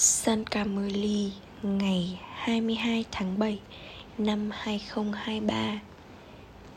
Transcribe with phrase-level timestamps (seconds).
[0.00, 3.58] San Camoli ngày 22 tháng 7
[4.18, 5.80] năm 2023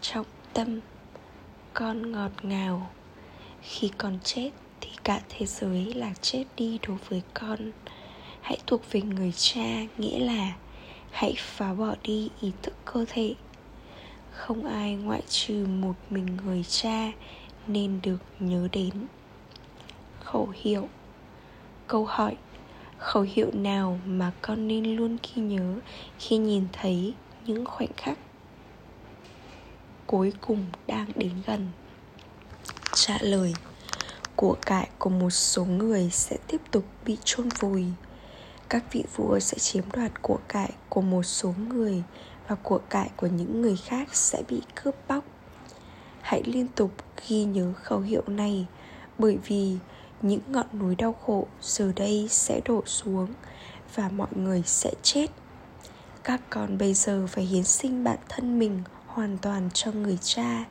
[0.01, 0.79] Trọng tâm,
[1.73, 2.91] Con ngọt ngào.
[3.61, 7.71] Khi con chết thì cả thế giới là chết đi đối với con.
[8.41, 10.53] Hãy thuộc về người cha, nghĩa là
[11.11, 13.35] Hãy phá bỏ đi ý thức cơ thể.
[14.31, 17.11] Không ai ngoại trừ một mình người cha
[17.67, 18.93] nên được nhớ đến.
[20.23, 20.89] Khẩu hiệu,
[21.87, 22.35] Câu hỏi
[23.01, 25.75] khẩu hiệu nào mà con nên luôn ghi nhớ
[26.19, 27.13] khi nhìn thấy
[27.45, 28.17] những khoảnh khắc
[30.05, 31.67] cuối cùng đang đến gần?
[32.93, 33.53] Trả lời,
[34.35, 37.85] của cải của một số người sẽ tiếp tục bị chôn vùi.
[38.69, 42.03] Các vị vua sẽ chiếm đoạt của cải của một số người
[42.47, 45.23] và của cải của những người khác sẽ bị cướp bóc.
[46.21, 46.91] Hãy liên tục
[47.27, 48.65] ghi nhớ khẩu hiệu này,
[49.17, 49.77] bởi vì
[50.21, 53.27] những ngọn núi đau khổ giờ đây sẽ đổ xuống
[53.95, 55.27] và mọi người sẽ chết.
[56.23, 60.65] Các con bây giờ phải hiến sinh bản thân mình hoàn toàn cho người cha.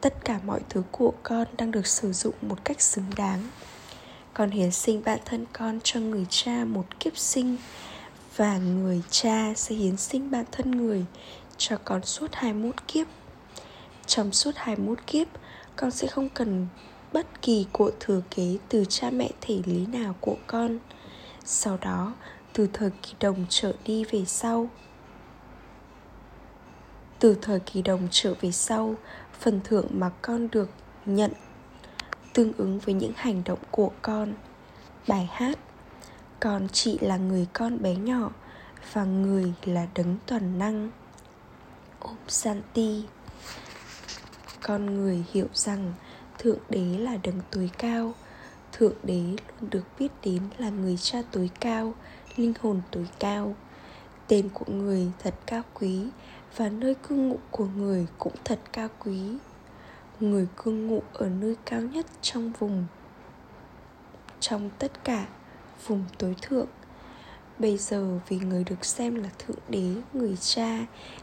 [0.00, 3.48] Tất cả mọi thứ của con đang được sử dụng một cách xứng đáng.
[4.34, 7.56] Con hiến sinh bản thân con cho người cha một kiếp sinh
[8.36, 11.04] và người cha sẽ hiến sinh bản thân người
[11.56, 13.06] cho con suốt 21 kiếp.
[14.06, 15.28] Trong suốt 21 kiếp,
[15.76, 16.66] con sẽ không cần
[17.14, 20.78] bất kỳ của thừa kế từ cha mẹ thể lý nào của con.
[21.44, 22.14] Sau đó,
[22.52, 24.68] từ thời kỳ đồng trở đi về sau.
[27.18, 28.94] Từ thời kỳ đồng trở về sau,
[29.40, 30.70] phần thưởng mà con được
[31.06, 31.32] nhận
[32.32, 34.34] tương ứng với những hành động của con.
[35.08, 35.58] Bài hát,
[36.40, 38.30] con chị là người con bé nhỏ
[38.92, 40.90] và người là đấng toàn năng.
[42.00, 43.04] Ôm santi,
[44.62, 45.92] con người hiểu rằng
[46.44, 48.14] thượng đế là đấng tối cao.
[48.72, 49.22] Thượng đế
[49.60, 51.94] luôn được biết đến là người cha tối cao,
[52.36, 53.54] linh hồn tối cao.
[54.26, 56.08] Tên của người thật cao quý
[56.56, 59.20] và nơi cư ngụ của người cũng thật cao quý.
[60.20, 62.86] Người cư ngụ ở nơi cao nhất trong vùng,
[64.40, 65.26] trong tất cả
[65.86, 66.68] vùng tối thượng.
[67.58, 70.78] Bây giờ vì người được xem là thượng đế, người cha,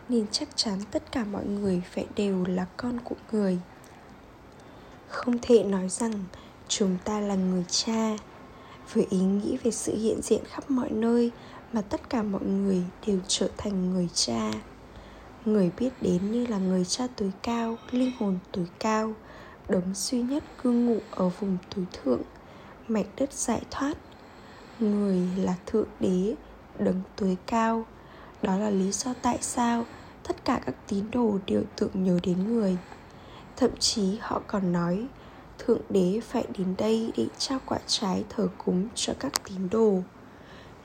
[0.09, 3.59] nên chắc chắn tất cả mọi người phải đều là con của người
[5.11, 6.13] không thể nói rằng
[6.67, 8.17] chúng ta là người cha.
[8.93, 11.31] Với ý nghĩ về sự hiện diện khắp mọi nơi
[11.73, 14.51] mà tất cả mọi người đều trở thành người cha.
[15.45, 19.13] Người biết đến như là người cha tối cao, linh hồn tối cao,
[19.69, 22.21] đấng duy nhất cư ngụ ở vùng tối thượng,
[22.87, 23.97] mảnh đất giải thoát.
[24.79, 26.35] Người là thượng đế,
[26.79, 27.85] đấng tối cao.
[28.41, 29.85] Đó là lý do tại sao
[30.27, 32.77] tất cả các tín đồ đều tưởng nhớ đến người
[33.55, 35.07] thậm chí họ còn nói,
[35.59, 39.99] thượng đế phải đến đây để trao quả trái thờ cúng cho các tín đồ.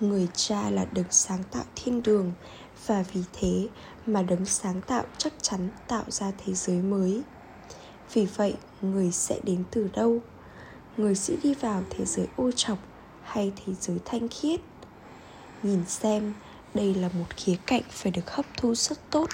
[0.01, 2.33] Người cha là đấng sáng tạo thiên đường,
[2.87, 3.69] và vì thế
[4.07, 7.23] mà đấng sáng tạo chắc chắn tạo ra thế giới mới.
[8.13, 10.19] Vì vậy, người sẽ đến từ đâu?
[10.97, 12.79] Người sẽ đi vào thế giới ô trọc
[13.23, 14.61] hay thế giới thanh khiết?
[15.63, 16.35] Nhìn xem,
[16.75, 19.29] đây là một khía cạnh phải được hấp thu rất tốt.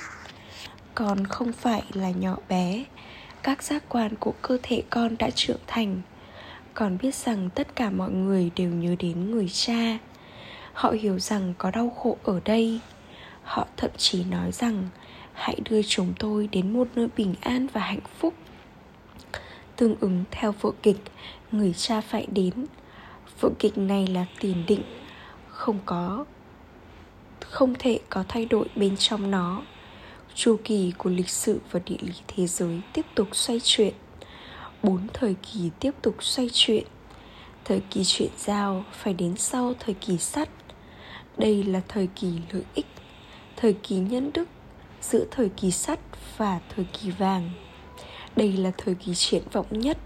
[0.95, 2.85] Còn không phải là nhỏ bé
[3.43, 6.01] các giác quan của cơ thể con đã trưởng thành.
[6.75, 9.99] Còn biết rằng tất cả mọi người đều nhớ đến người cha.
[10.73, 12.81] Họ hiểu rằng có đau khổ ở đây.
[13.43, 14.89] Họ thậm chí nói rằng,
[15.33, 18.35] hãy đưa chúng tôi đến một nơi bình an và hạnh phúc.
[19.77, 21.01] Tương ứng theo vở kịch,
[21.53, 22.53] người cha phải đến.
[23.41, 24.83] Vở kịch này là tiền định,
[25.49, 26.25] không có,
[27.41, 29.63] không thể có thay đổi bên trong nó
[30.35, 33.95] chu kỳ của lịch sử và địa lý thế giới tiếp tục xoay chuyển.
[34.83, 36.85] Bốn thời kỳ tiếp tục xoay chuyển.
[37.65, 40.49] Thời kỳ chuyển giao phải đến sau thời kỳ sắt.
[41.37, 42.87] Đây là thời kỳ lợi ích,
[43.57, 44.49] thời kỳ nhân đức
[45.01, 45.99] giữa thời kỳ sắt
[46.37, 47.51] và thời kỳ vàng.
[48.37, 49.99] Đây là thời kỳ triển vọng nhất,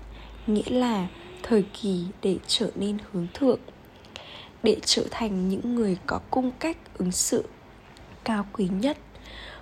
[0.46, 1.06] nghĩa là
[1.42, 3.60] thời kỳ để trở nên hướng thượng,
[4.62, 7.44] để trở thành những người có cung cách ứng xử
[8.24, 8.98] cao quý nhất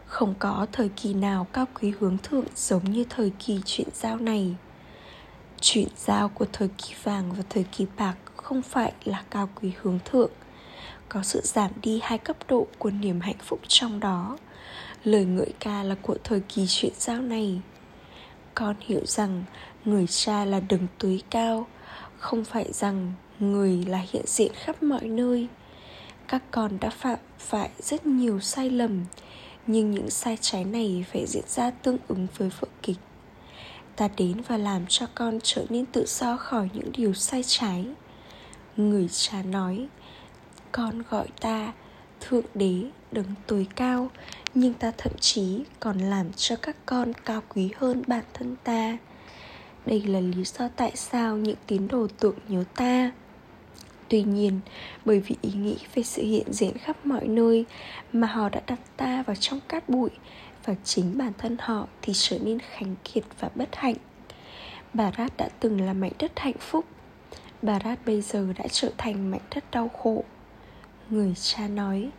[0.07, 4.17] không có thời kỳ nào cao quý hướng thượng giống như thời kỳ chuyển giao
[4.17, 4.55] này.
[5.61, 9.73] Chuyển giao của thời kỳ vàng và thời kỳ bạc không phải là cao quý
[9.83, 10.31] hướng thượng.
[11.09, 14.39] Có sự giảm đi hai cấp độ của niềm hạnh phúc trong đó.
[15.05, 17.61] Lời ngợi ca là của thời kỳ chuyển giao này.
[18.55, 19.45] Con hiểu rằng
[19.85, 21.67] người cha là đấng tối cao,
[22.19, 25.49] không phải rằng người là hiện diện khắp mọi nơi.
[26.29, 29.05] Các con đã phạm phải rất nhiều sai lầm
[29.67, 32.97] nhưng những sai trái này phải diễn ra tương ứng với vở kịch.
[33.97, 37.87] Ta đến và làm cho con trở nên tự do khỏi những điều sai trái.
[38.77, 39.87] Người cha nói,
[40.73, 41.73] con gọi ta
[42.21, 44.11] thượng đế đứng tối cao,
[44.55, 48.99] nhưng ta thậm chí còn làm cho các con cao quý hơn bản thân ta.
[49.87, 53.13] Đây là lý do tại sao những tín đồ tưởng nhớ ta
[54.15, 54.61] tuy nhiên,
[55.05, 57.65] bởi vì ý nghĩ về sự hiện diện khắp mọi nơi
[58.13, 60.11] mà họ đã đặt ta vào trong cát bụi
[60.65, 63.95] và chính bản thân họ thì trở nên khánh kiệt và bất hạnh.
[64.93, 66.85] Bà rát đã từng là mảnh đất hạnh phúc.
[67.63, 70.25] Bà rát bây giờ đã trở thành mảnh đất đau khổ.
[71.11, 72.11] Người cha nói,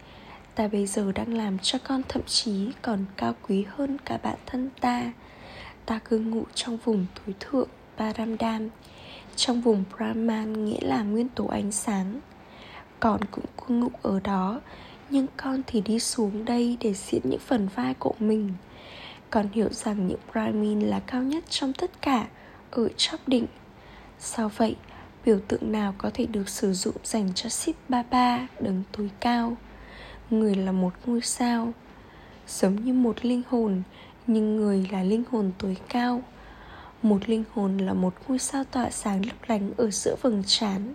[0.56, 4.38] ta bây giờ đang làm cho con thậm chí còn cao quý hơn cả bản
[4.45, 5.12] thân ta.
[5.86, 8.69] Ta cư ngụ trong vùng tối thượng Paramdam
[9.35, 12.19] trong vùng Brahman, nghĩa là nguyên tố ánh sáng
[12.99, 14.61] Con cũng cư ngụ ở đó,
[15.09, 18.53] Nhưng con thì đi xuống đây để diễn những phần vai của mình
[19.29, 22.27] Con hiểu rằng những Brahmin là cao nhất trong tất cả,
[22.71, 23.45] Ở chóp định.
[24.19, 24.75] Sao vậy?
[25.25, 29.57] Biểu tượng nào có thể được sử dụng dành cho Sip Baba đứng tối cao
[30.29, 31.73] Người là một ngôi sao
[32.47, 33.81] Giống như một linh hồn,
[34.27, 36.23] Nhưng người là linh hồn tối cao
[37.05, 40.93] một linh hồn là một ngôi sao tỏa sáng lấp lánh ở giữa vầng trán.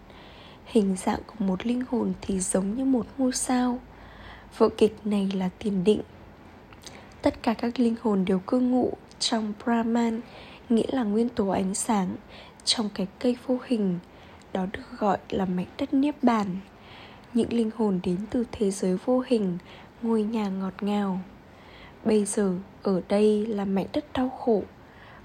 [0.64, 3.78] Hình dạng của một linh hồn thì giống như một ngôi sao.
[4.58, 6.00] Vở kịch này là tiền định.
[7.22, 10.20] Tất cả các linh hồn đều cư ngụ trong Brahman,
[10.68, 12.16] Nghĩa là nguyên tố ánh sáng,
[12.64, 13.98] Trong cái cây vô hình.
[14.52, 16.46] Đó được gọi là mảnh đất Niết Bàn.
[17.34, 19.58] Những linh hồn đến từ thế giới vô hình,
[20.02, 21.20] Ngôi nhà ngọt ngào.
[22.04, 24.62] Bây giờ, ở đây là mảnh đất đau khổ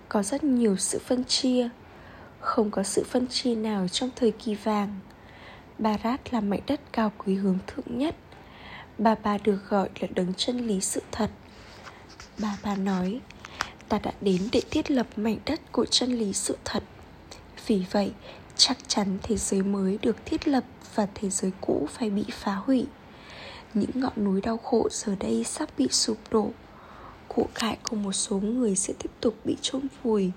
[0.10, 1.69] có rất nhiều sự phân chia.
[2.40, 5.00] Không có sự phân chia nào trong thời kỳ vàng.
[5.78, 8.16] Barat là mảnh đất cao quý hướng thượng nhất.
[8.98, 11.30] Bà bà được gọi là đấng chân lý sự thật.
[12.40, 13.19] Bà bà nói,
[13.90, 16.84] Ta đã đến để thiết lập mảnh đất của chân lý sự thật.
[17.68, 18.12] Vì vậy,
[18.56, 20.63] chắc chắn thế giới mới được thiết lập
[20.96, 22.86] Và thế giới cũ phải bị phá hủy.
[23.74, 26.52] Những ngọn núi đau khổ giờ đây sắp bị sụp đổ
[27.35, 30.31] của cải của một số người sẽ tiếp tục bị chôn vùi.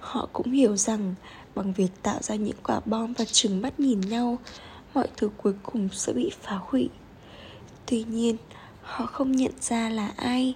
[0.00, 1.14] Họ cũng hiểu rằng
[1.54, 4.38] bằng việc tạo ra những quả bom và trừng mắt nhìn nhau,
[4.94, 6.88] mọi thứ cuối cùng sẽ bị phá hủy.
[7.86, 8.36] Tuy nhiên,
[8.82, 10.54] họ không nhận ra là ai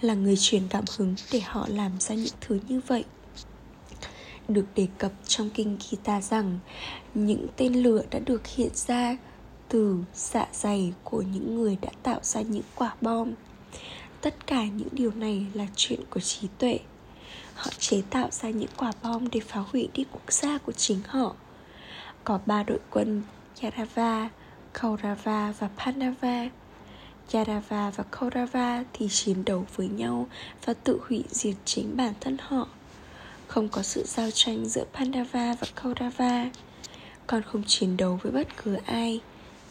[0.00, 3.04] là người truyền cảm hứng để họ làm ra những thứ như vậy.
[4.48, 6.58] Được đề cập trong kinh Gita rằng,
[7.14, 9.16] những tên lửa đã được hiện ra
[9.68, 13.32] từ dạ dày của những người đã tạo ra những quả bom
[14.20, 16.78] tất cả những điều này là chuyện của trí tuệ.
[17.54, 21.00] Họ chế tạo ra những quả bom để phá hủy đi quốc gia của chính
[21.06, 21.34] họ.
[22.24, 23.22] Có ba đội quân,
[23.62, 24.28] yarava,
[24.72, 26.48] Kaurava và Pandava
[27.32, 30.26] yarava và Kaurava thì chiến đấu với nhau
[30.64, 32.68] và tự hủy diệt chính bản thân họ.
[33.46, 36.50] Không có sự giao tranh giữa Pandava và Kaurava.
[37.26, 39.20] Con không chiến đấu với bất cứ ai.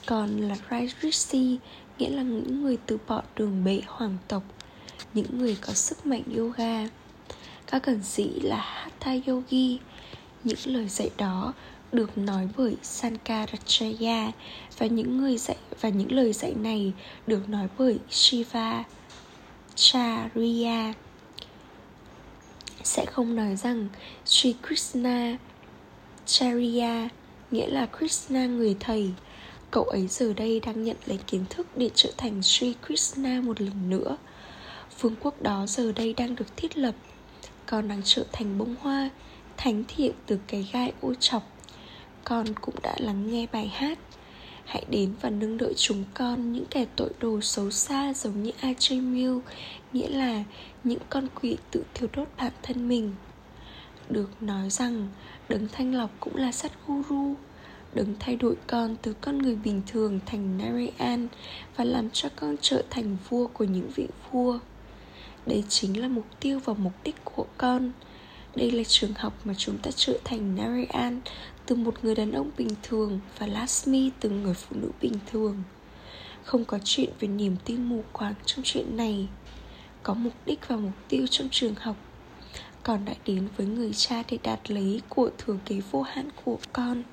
[0.06, 0.56] Con là
[1.02, 1.58] Rishi
[2.00, 4.44] nghĩa là những người từ bỏ đường bệ hoàng tộc,
[5.14, 6.88] những người có sức mạnh yoga.
[7.68, 9.80] Các cẩn sĩ là hatha yogi.
[10.44, 11.54] Những lời dạy đó
[11.92, 14.32] được nói bởi Sankaracharya
[14.78, 16.94] và những người dạy, và những lời dạy này
[17.28, 18.84] được nói bởi Shiva
[19.76, 20.94] Charya.
[22.84, 23.88] Sẽ không nói rằng
[24.26, 25.38] Sri Krishna
[26.26, 27.10] Charya
[27.52, 29.12] nghĩa là Krishna người thầy.
[29.72, 33.62] Cậu ấy giờ đây đang nhận lấy kiến thức để trở thành Sri Krishna một
[33.62, 34.18] lần nữa.
[35.00, 36.96] Vương quốc đó giờ đây đang được thiết lập
[37.66, 39.10] Con đang trở thành bông hoa,
[39.58, 41.44] Thánh thiện từ cái gai ô chọc.
[42.24, 44.00] Con cũng đã lắng nghe bài hát.
[44.66, 48.52] Hãy đến và nâng đỡ chúng con những kẻ tội đồ xấu xa giống như
[48.62, 49.42] Ajay
[49.94, 50.44] Nghĩa là
[50.84, 53.16] những con quỷ tự thiêu đốt bản thân mình.
[54.10, 55.08] Được nói rằng,
[55.50, 57.36] đấng thanh lọc cũng là sát guru
[57.94, 61.28] đừng thay đổi con từ con người bình thường thành Narayan
[61.76, 64.60] và làm cho con trở thành vua của những vị vua.
[65.46, 67.92] Đây chính là mục tiêu và mục đích của con.
[68.56, 71.22] Đây là trường học mà chúng ta trở thành Narayan
[71.66, 75.64] từ một người đàn ông bình thường và Lasmi từ người phụ nữ bình thường.
[76.44, 79.28] Không có chuyện về niềm tin mù quáng trong chuyện này.
[80.04, 81.96] Có mục đích và mục tiêu trong trường học
[82.84, 86.58] con đã đến với người cha để đạt lấy của thừa kế vô hạn của
[86.74, 87.04] con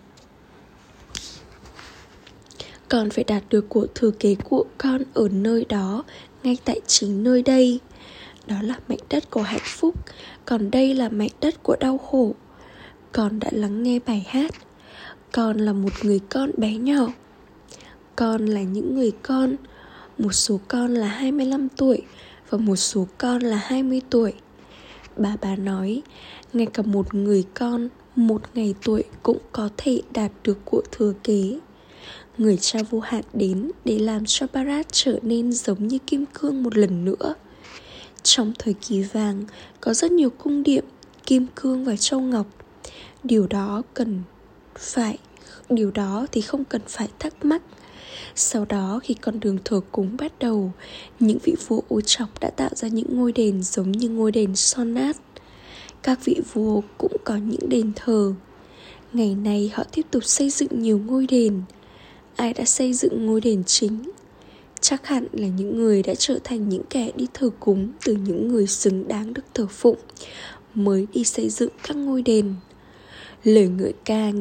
[2.89, 6.05] con phải đạt được của thừa kế của con ở nơi đó,
[6.43, 7.81] ngay tại chính nơi đây.
[8.47, 9.95] Đó là mảnh đất của hạnh phúc,
[10.45, 12.35] còn đây là mảnh đất của đau khổ.
[13.13, 14.55] Con đã lắng nghe bài hát,
[15.33, 17.07] con là một người con bé nhỏ.
[18.17, 19.57] Con là những người con.
[20.19, 22.03] Một số con là 25 tuổi
[22.51, 24.33] và một số con là 20 tuổi.
[25.17, 26.03] Bà bà nói,
[26.53, 31.13] ngay cả một người con một ngày tuổi cũng có thể đạt được của thừa
[31.25, 31.59] kế.
[32.39, 36.63] Người cha vô hạn đến để làm cho Bharat trở nên giống như kim cương
[36.63, 37.35] một lần nữa.
[38.23, 39.45] Trong thời kỳ vàng
[39.81, 40.85] có rất nhiều cung điện,
[41.27, 42.47] kim cương và châu ngọc.
[43.25, 44.23] Điều đó cần
[44.79, 45.19] phải
[45.69, 47.63] Điều đó thì không cần phải thắc mắc.
[48.35, 50.73] Sau đó khi con đường thờ cúng bắt đầu
[51.21, 54.57] Những vị vua ô chọc đã tạo ra những ngôi đền giống như ngôi đền
[54.57, 55.17] Sonat.
[56.03, 58.35] Các vị vua cũng có những đền thờ.
[59.13, 61.63] Ngày nay họ tiếp tục xây dựng nhiều ngôi đền.
[62.37, 64.11] Ai đã xây dựng ngôi đền chính.
[64.81, 68.49] Chắc hẳn là những người đã trở thành những kẻ đi thờ cúng Từ những
[68.49, 69.97] người xứng đáng được thờ phụng
[70.75, 72.55] Mới đi xây dựng các ngôi đền.
[73.45, 74.33] Lời ngợi ca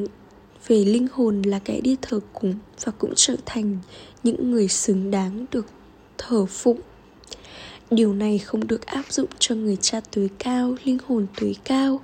[0.67, 3.77] về linh hồn là kẻ đi thờ cúng và cũng trở thành
[4.23, 5.65] những người xứng đáng được
[6.17, 6.79] thờ phụng.
[7.91, 12.01] Điều này không được áp dụng cho người cha tối cao, linh hồn tối cao.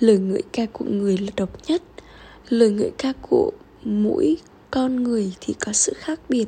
[0.00, 1.82] Lời ngợi ca của người là độc nhất.
[2.48, 3.50] Lời ngợi ca của
[3.84, 4.36] mỗi
[4.72, 6.46] con người thì có sự khác biệt.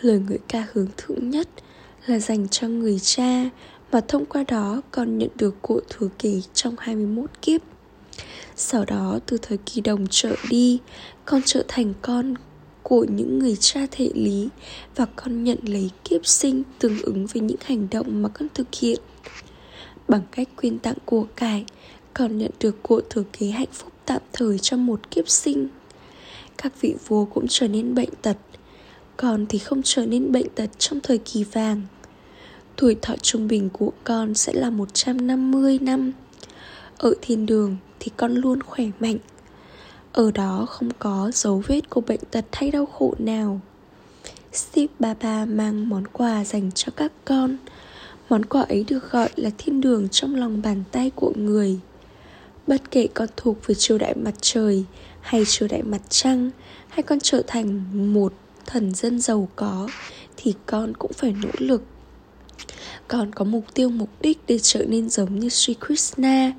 [0.00, 1.48] Lời ngợi ca hướng thượng nhất
[2.06, 3.50] là dành cho người cha
[3.92, 7.60] mà thông qua đó còn nhận được cội thừa kế trong 21 kiếp.
[8.56, 10.78] Sau đó, từ thời kỳ đồng trở đi,
[11.24, 12.34] Con trở thành con
[12.82, 14.48] của những người cha thể lý
[14.96, 18.74] Và con nhận lấy kiếp sinh tương ứng với những hành động mà con thực
[18.80, 19.00] hiện.
[20.08, 21.64] Bằng cách quyên tặng của cải,
[22.14, 25.68] Con nhận được cội thừa kế hạnh phúc tạm thời trong một kiếp sinh.
[26.62, 28.36] Các vị vua cũng trở nên bệnh tật.
[29.16, 31.82] Con thì không trở nên bệnh tật trong thời kỳ vàng.
[32.76, 36.12] Tuổi thọ trung bình của con sẽ là 150 năm
[36.98, 39.16] Ở thiên đường thì con luôn khỏe mạnh.
[40.12, 43.60] Ở đó không có dấu vết của bệnh tật hay đau khổ nào.
[44.52, 47.56] Steve Baba mang món quà dành cho các con.
[48.28, 51.78] Món quà ấy được gọi là thiên đường trong lòng bàn tay của người.
[52.66, 54.84] Bất kể con thuộc về triều đại mặt trời
[55.20, 56.50] hay triều đại mặt trăng,
[56.88, 57.82] Hay con trở thành
[58.14, 58.32] một
[58.66, 59.88] thần dân giàu có,
[60.36, 61.82] Thì con cũng phải nỗ lực.
[63.08, 66.52] Con có mục tiêu, mục đích để trở nên giống như Sri Krishna.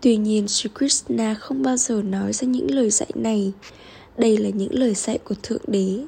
[0.00, 3.52] Tuy nhiên, Sri Krishna không bao giờ nói ra những lời dạy này.
[4.18, 6.04] Đây là những lời dạy của Thượng Đế.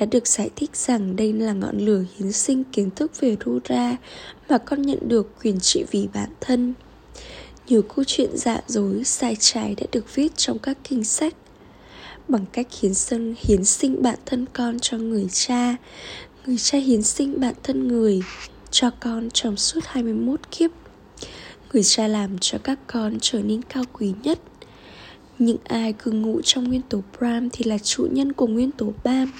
[0.00, 3.96] Đã được giải thích rằng đây là ngọn lửa hiến sinh kiến thức về Rudra
[4.48, 6.74] Mà con nhận được quyền trị vì bản thân.
[7.68, 11.34] Nhiều câu chuyện dạ dối, sai trái đã được viết trong các kinh sách.
[12.28, 15.76] Bằng cách hiến sinh, hiến sinh bản thân con cho người cha
[16.46, 18.22] Người cha hiến sinh bản thân người
[18.70, 20.70] cho con trong suốt 21 kiếp.
[21.72, 24.38] Người cha làm cho các con trở nên cao quý nhất.
[25.38, 28.92] Những ai cư ngụ trong nguyên tố Bram thì là chủ nhân của nguyên tố
[29.04, 29.32] Bam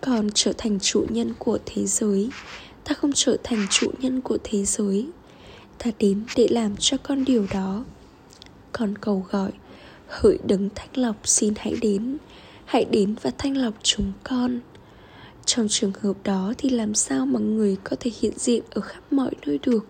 [0.00, 2.30] Còn trở thành chủ nhân của thế giới.
[2.84, 5.06] Ta không trở thành chủ nhân của thế giới.
[5.78, 7.84] Ta đến để làm cho con điều đó.
[8.72, 9.52] Con cầu gọi,
[10.12, 12.16] Hỡi đấng thanh lọc, xin hãy đến.
[12.64, 14.60] Hãy đến và thanh lọc chúng con.
[15.44, 19.12] Trong trường hợp đó thì làm sao mà người có thể hiện diện ở khắp
[19.12, 19.86] mọi nơi được?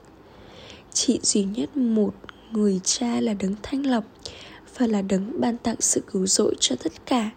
[0.92, 2.14] Chỉ duy nhất một
[2.52, 4.04] người cha là đấng thanh lọc
[4.78, 7.30] và là đấng ban tặng sự cứu rỗi cho tất cả.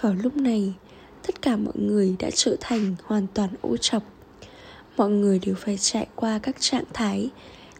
[0.00, 0.72] Vào lúc này,
[1.26, 4.02] tất cả mọi người đã trở thành hoàn toàn ô trọc
[4.96, 7.30] mọi người đều phải trải qua các trạng thái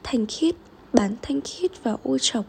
[0.02, 0.54] thanh khiết
[0.92, 2.44] bán thanh khiết và ô trọc.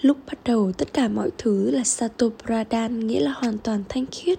[0.00, 4.06] Lúc bắt đầu tất cả mọi thứ là sato Pradan nghĩa là hoàn toàn thanh
[4.06, 4.38] khiết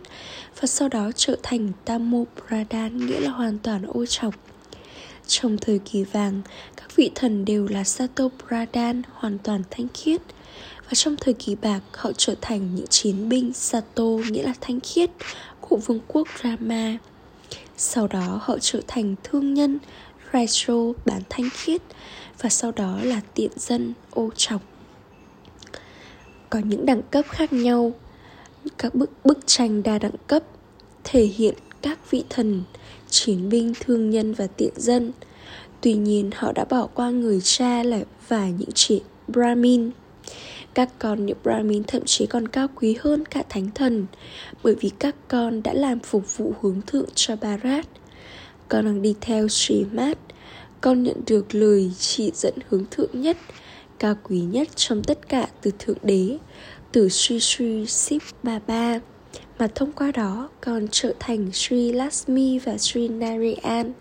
[0.60, 4.36] và sau đó trở thành tamo Pradan nghĩa là hoàn toàn ô trọc.
[5.28, 6.42] Trong thời kỳ vàng,
[6.78, 10.22] các vị thần đều là Sato Pradan hoàn toàn thanh khiết.
[10.84, 14.80] Và trong thời kỳ bạc họ trở thành những chiến binh Sato nghĩa là thanh
[14.80, 15.10] khiết
[15.62, 16.98] của vương quốc Rama.
[17.84, 19.80] Sau đó họ trở thành thương nhân
[20.34, 21.82] Raitro bán thanh khiết
[22.42, 24.62] và sau đó là tiện dân ô trọc.
[26.50, 27.92] Có những đẳng cấp khác nhau,
[28.78, 30.44] các bức bức tranh đa đẳng cấp
[31.04, 32.64] thể hiện các vị thần
[33.10, 35.12] chiến binh thương nhân và tiện dân.
[35.82, 39.92] Tuy nhiên họ đã bỏ qua người cha là và những chị brahmin
[40.74, 44.06] các con những brahmin thậm chí còn cao quý hơn cả thánh thần,
[44.64, 47.86] bởi vì các con đã làm phục vụ hướng thượng cho barat
[48.70, 50.18] con đang đi theo Srimad
[50.82, 53.38] con nhận được lời chỉ dẫn hướng thượng nhất,
[54.00, 56.38] cao quý nhất trong tất cả từ thượng đế,
[56.92, 59.00] từ Sri Sri Sip Baba
[59.60, 63.94] mà thông qua đó, con trở thành Sri Lasmi và Sri Narayan.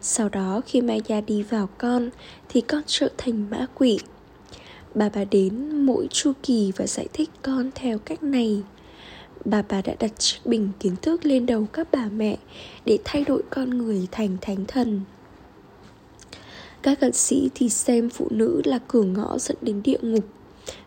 [0.00, 2.10] Sau đó, khi Maya đi vào con,
[2.48, 3.98] thì con trở thành mã quỷ.
[4.94, 8.62] Bà bà đến mỗi chu kỳ và giải thích con theo cách này.
[9.44, 12.38] Bà bà đã đặt chiếc bình kiến thức lên đầu các bà mẹ
[12.84, 15.00] để thay đổi con người thành thánh thần.
[16.82, 20.24] Các cận sĩ thì xem phụ nữ là cửa ngõ dẫn đến địa ngục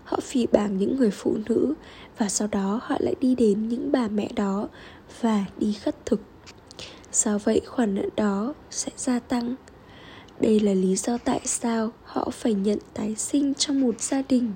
[0.05, 1.73] họ phỉ báng những người phụ nữ
[2.17, 4.67] và sau đó họ lại đi đến những bà mẹ đó
[5.21, 6.21] và đi khất thực
[7.13, 9.55] do vậy khoản nợ đó sẽ gia tăng
[10.39, 14.53] đây là lý do tại sao họ phải nhận tái sinh trong một gia đình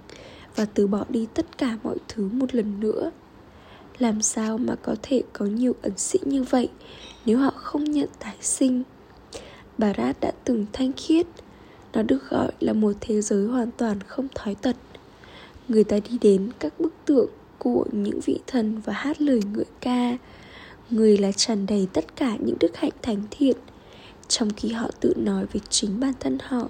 [0.56, 3.12] và từ bỏ đi tất cả mọi thứ một lần nữa.
[3.98, 6.70] Làm sao mà có thể có nhiều ẩn sĩ như vậy
[7.26, 8.84] nếu họ không nhận tái sinh?
[9.78, 11.28] Bà rát đã từng thanh khiết,
[11.94, 14.76] nó được gọi là một thế giới hoàn toàn không thói tật.
[15.68, 19.66] Người ta đi đến các bức tượng của những vị thần và hát lời ngợi
[19.82, 20.18] ca.
[20.90, 23.58] Người là tràn đầy tất cả những đức hạnh thánh thiện
[24.30, 26.70] trong khi họ tự nói với chính bản thân họ,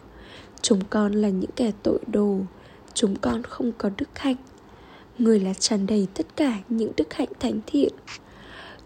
[0.61, 2.37] chúng con là những kẻ tội đồ,
[2.93, 4.35] chúng con không có đức hạnh
[5.17, 7.93] người là tràn đầy tất cả những đức hạnh thánh thiện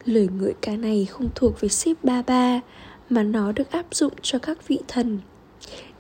[0.06, 2.62] lời ngợi ca này không thuộc về ship ba ba,
[3.10, 5.20] mà nó được áp dụng cho các vị thần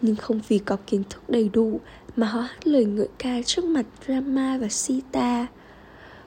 [0.01, 1.79] nhưng không vì có kiến thức đầy đủ
[2.15, 5.47] mà họ hát lời ngợi ca trước mặt Rama và Sita.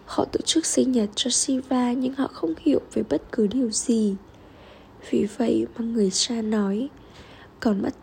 [0.05, 3.71] Họ tổ chức sinh nhật cho Shiva nhưng họ không hiểu về bất cứ điều
[3.71, 4.15] gì.
[5.11, 6.89] Vì vậy mà người cha nói,
[7.61, 7.95] còn mắt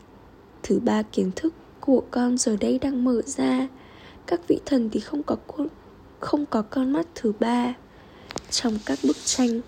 [0.64, 3.68] thứ ba kiến thức của con giờ đây đang mở ra.
[4.26, 5.68] Các vị thần thì không có con
[6.20, 7.74] không có con mắt thứ ba.
[8.50, 9.62] Trong các bức tranh,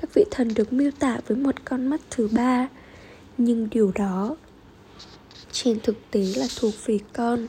[0.00, 2.68] các vị thần được miêu tả với một con mắt thứ ba,
[3.38, 4.36] nhưng điều đó
[5.52, 7.46] trên thực tế là thuộc về con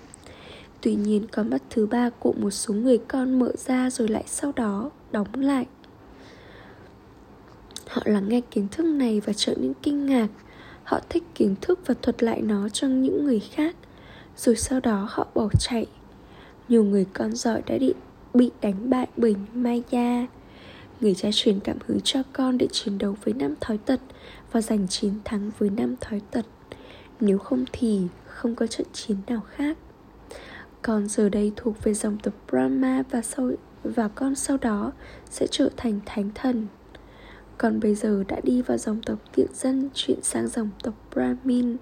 [0.81, 4.24] tuy nhiên con mắt thứ ba của một số người con mở ra rồi lại
[4.27, 5.65] sau đó đóng lại
[7.89, 10.27] họ lắng nghe kiến thức này và trở nên kinh ngạc.
[10.84, 13.75] Họ thích kiến thức và thuật lại nó cho những người khác.
[14.38, 15.86] Rồi sau đó họ bỏ chạy.
[16.67, 17.93] Nhiều người con giỏi đã bị,
[18.34, 20.27] bị đánh bại bởi Maya.
[21.01, 24.00] Người cha truyền cảm hứng cho con để chiến đấu với năm thói tật
[24.51, 26.46] và giành chiến thắng với năm thói tật.
[27.19, 29.77] Nếu không thì không có trận chiến nào khác.
[30.81, 33.51] Con giờ đây thuộc về dòng tộc Brahma và sau
[33.84, 34.91] và con sau đó
[35.29, 36.67] sẽ trở thành thánh thần.
[37.60, 41.75] Còn bây giờ đã đi vào dòng tộc tiện dân chuyển sang dòng tộc Brahmin.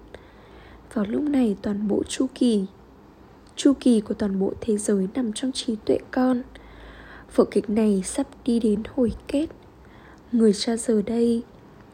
[0.94, 2.66] Vào lúc này, toàn bộ chu kỳ
[3.56, 6.42] Chu kỳ của toàn bộ thế giới nằm trong trí tuệ con.
[7.34, 9.46] Vở kịch này sắp đi đến hồi kết.
[10.32, 11.42] Người cha giờ đây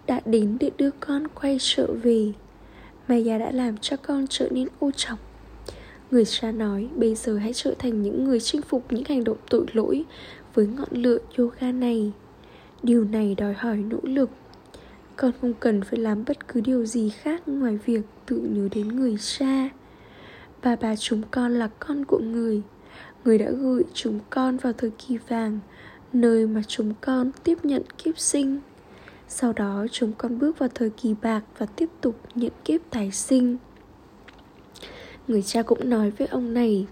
[0.06, 2.32] đã đến để đưa con quay trở về.
[3.08, 5.18] Maya đã làm cho con trở nên ô trọng.
[6.10, 9.38] Người cha nói, bây giờ hãy trở thành những người chinh phục những hành động
[9.50, 10.04] tội lỗi
[10.54, 12.12] với ngọn lửa yoga này.
[12.82, 14.30] Điều này đòi hỏi nỗ lực.
[15.16, 18.88] Con không cần phải làm bất cứ điều gì khác ngoài việc tự nhớ đến
[18.88, 19.68] người cha.
[20.62, 22.62] Và bà chúng con là con của người.
[23.24, 25.58] Người đã gửi chúng con vào thời kỳ vàng,
[26.12, 28.60] Nơi mà chúng con tiếp nhận kiếp sinh.
[29.28, 33.10] Sau đó, chúng con bước vào thời kỳ bạc và tiếp tục nhận kiếp tái
[33.10, 33.56] sinh.
[35.28, 36.86] Người cha cũng nói với ông này,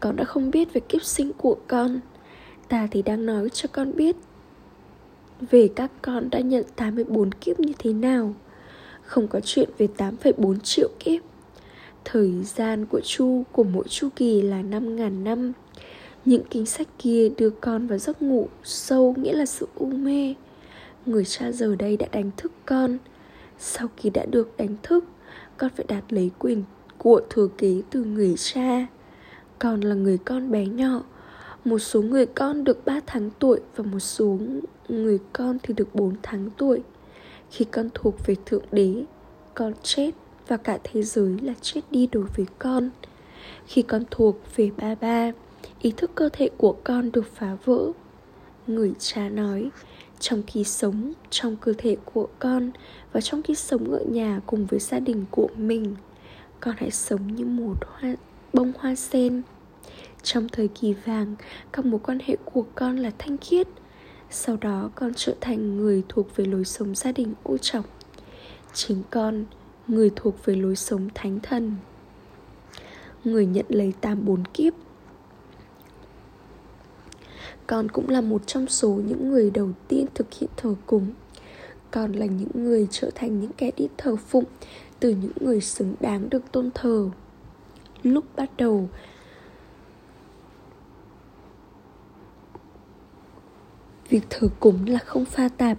[0.00, 2.00] Con đã không biết về kiếp sinh của con.
[2.68, 4.16] Ta thì đang nói cho con biết
[5.40, 8.34] về các con đã nhận 84 kiếp như thế nào?
[9.02, 11.22] Không có chuyện về 8,4 triệu kiếp.
[12.04, 15.52] Thời gian của chu của mỗi chu kỳ là 5.000 năm.
[16.24, 20.34] Những kinh sách kia đưa con vào giấc ngủ sâu nghĩa là sự u mê.
[21.06, 22.98] Người cha giờ đây đã đánh thức con.
[23.58, 25.04] Sau khi đã được đánh thức
[25.56, 26.62] con phải đạt lấy quyền
[26.98, 28.86] của thừa kế từ người cha.
[29.58, 31.02] Con là người con bé nhỏ
[31.68, 34.38] một số người con được 3 tháng tuổi và một số
[34.88, 36.82] người con thì được 4 tháng tuổi.
[37.50, 39.04] Khi con thuộc về thượng đế
[39.54, 40.10] con chết
[40.48, 42.90] và cả thế giới là chết đi đối với con.
[43.66, 45.32] Khi con thuộc về ba ba
[45.80, 47.92] ý thức cơ thể của con được phá vỡ.
[48.66, 49.70] Người cha nói
[50.20, 52.70] trong khi sống trong cơ thể của con
[53.12, 55.96] và trong khi sống ở nhà cùng với gia đình của mình
[56.60, 58.14] con hãy sống như một hoa,
[58.52, 59.42] bông hoa sen
[60.22, 61.34] trong thời kỳ vàng,
[61.72, 63.68] các mối quan hệ của con là thanh khiết.
[64.30, 67.84] Sau đó, con trở thành người thuộc về lối sống gia đình ô trọng.
[68.72, 69.44] Chính con,
[69.88, 71.76] người thuộc về lối sống thánh thần.
[73.24, 74.74] Người nhận lấy tam bốn kiếp.
[77.66, 81.06] Con cũng là một trong số những người đầu tiên thực hiện thờ cúng.
[81.90, 84.44] Con là những người trở thành những kẻ đi thờ phụng
[85.00, 87.10] từ những người xứng đáng được tôn thờ.
[88.02, 88.88] Lúc bắt đầu
[94.08, 95.78] việc thờ cúng là không pha tạp.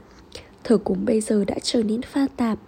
[0.64, 2.60] Thờ cúng bây giờ đã trở nên pha tạp.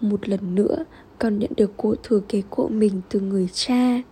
[0.00, 0.84] Một lần nữa,
[1.18, 4.02] con nhận được cô thừa kế của mình từ người cha.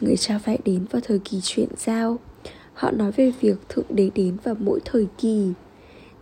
[0.00, 2.18] Người cha phải đến vào thời kỳ chuyển giao.
[2.74, 5.52] Họ nói về việc thượng đế đến vào mỗi thời kỳ.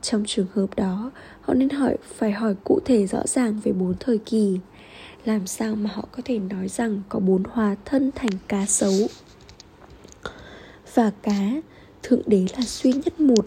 [0.03, 3.94] Trong trường hợp đó, họ nên hỏi, phải hỏi cụ thể rõ ràng về bốn
[4.01, 4.59] thời kỳ.
[5.25, 8.92] Làm sao mà họ có thể nói rằng có bốn hóa thân thành cá sấu?
[10.94, 11.51] Và cá,
[12.03, 13.46] thượng đế là duy nhất một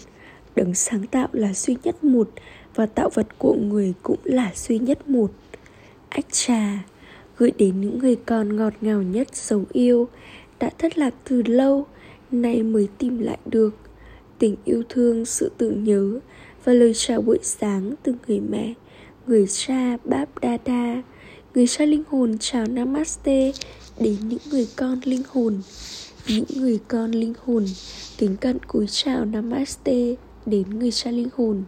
[0.56, 2.30] đấng sáng tạo là duy nhất một
[2.76, 5.32] và tạo vật của người cũng là duy nhất một.
[6.10, 6.84] Ách trà
[7.38, 10.08] gửi đến những người con ngọt ngào nhất dấu yêu,
[10.60, 11.86] đã thất lạc từ lâu,
[12.32, 13.76] nay mới tìm lại được.
[14.40, 16.20] Tình yêu thương, sự tưởng nhớ
[16.64, 18.74] và lời chào buổi sáng từ người mẹ,
[19.28, 21.02] người cha báp đa đa,
[21.56, 23.52] người cha linh hồn chào namaste
[24.00, 25.62] đến những người con linh hồn.
[26.28, 27.66] Những người con linh hồn
[28.18, 30.16] kính cận cúi chào namaste
[30.50, 31.64] đến người cha linh hồn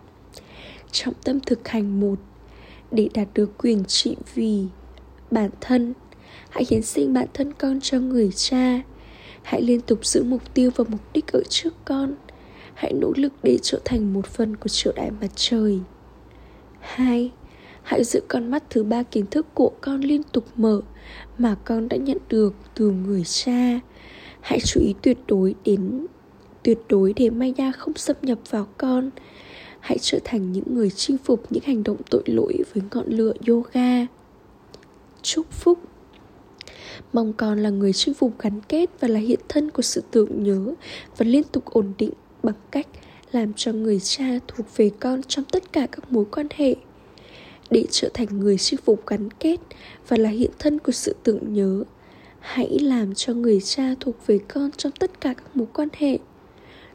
[0.91, 2.19] trọng tâm thực hành một,
[2.91, 4.65] để đạt được quyền trị vì
[5.31, 5.93] bản thân.
[6.49, 8.81] Hãy hiến sinh bản thân con cho người cha.
[9.43, 12.15] Hãy liên tục giữ mục tiêu và mục đích ở trước con.
[12.73, 15.79] Hãy nỗ lực để trở thành một phần của triệu đại mặt trời.
[16.79, 17.31] Hai,
[17.83, 20.81] hãy giữ con mắt thứ ba kiến thức của con liên tục mở
[21.37, 23.79] mà con đã nhận được từ người cha.
[24.41, 26.05] Hãy chú ý tuyệt đối đến
[26.63, 29.09] tuyệt đối để maya không xâm nhập vào con.
[29.79, 33.33] Hãy trở thành những người chinh phục những hành động tội lỗi với ngọn lửa
[33.47, 34.05] yoga.
[35.21, 35.79] Chúc phúc.
[37.13, 40.43] Mong con là người chinh phục gắn kết và là hiện thân của sự tưởng
[40.43, 40.73] nhớ
[41.17, 42.87] và liên tục ổn định bằng cách
[43.31, 46.75] làm cho người cha thuộc về con trong tất cả các mối quan hệ.
[47.69, 49.59] Để trở thành người chinh phục gắn kết
[50.07, 51.83] và là hiện thân của sự tưởng nhớ,
[52.39, 56.17] hãy làm cho người cha thuộc về con trong tất cả các mối quan hệ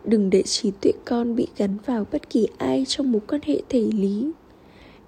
[0.07, 3.63] đừng để trí tuệ con bị gắn vào bất kỳ ai trong mối quan hệ
[3.69, 4.31] thể lý.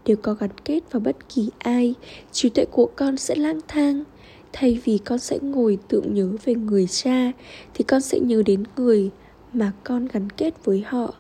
[0.05, 1.95] Nếu có gắn kết vào bất kỳ ai,
[2.33, 4.05] trí tuệ của con sẽ lang thang.
[4.53, 7.33] Thay vì con sẽ ngồi tưởng nhớ về người cha,
[7.75, 9.11] thì con sẽ nhớ đến người
[9.53, 11.15] mà con gắn kết với họ.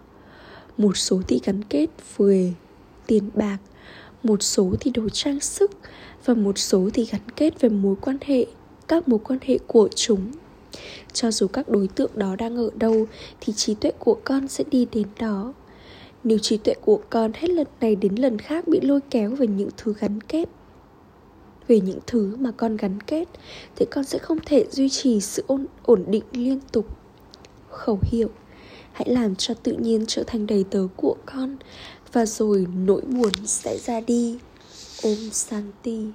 [0.76, 1.86] Một số thì gắn kết
[2.16, 2.52] về
[3.06, 3.58] tiền bạc,
[4.22, 5.70] một số thì đồ trang sức,
[6.24, 8.46] và một số thì gắn kết về mối quan hệ,
[8.88, 10.20] các mối quan hệ của chúng
[11.12, 13.06] cho dù các đối tượng đó đang ở đâu
[13.40, 15.54] thì trí tuệ của con sẽ đi đến đó.
[16.24, 19.46] Nếu trí tuệ của con hết lần này đến lần khác bị lôi kéo về
[19.46, 20.48] những thứ gắn kết
[21.68, 23.28] về những thứ mà con gắn kết
[23.76, 26.86] thì con sẽ không thể duy trì sự ổn, ổn định liên tục.
[27.70, 28.30] Khẩu hiệu
[28.92, 31.56] hãy làm cho tự nhiên trở thành đầy tớ của con
[32.12, 34.38] và rồi nỗi buồn sẽ ra đi.
[35.02, 36.06] Ôm santi